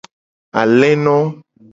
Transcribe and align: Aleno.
Aleno. 0.61 1.17